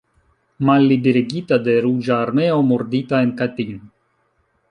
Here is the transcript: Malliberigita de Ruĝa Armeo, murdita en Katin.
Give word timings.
Malliberigita 0.69 1.59
de 1.67 1.75
Ruĝa 1.85 2.17
Armeo, 2.23 2.57
murdita 2.71 3.23
en 3.27 3.37
Katin. 3.43 3.79